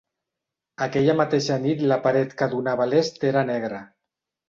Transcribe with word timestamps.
Aquella 0.85 1.15
mateixa 1.19 1.59
nit 1.67 1.85
la 1.93 2.01
paret 2.09 2.35
que 2.43 2.51
donava 2.57 2.89
a 2.89 2.91
l'est 2.97 3.25
era 3.35 3.49
negra. 3.55 3.89